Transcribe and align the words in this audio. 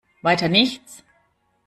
Weiter 0.23 0.49
nichts? 0.49 1.03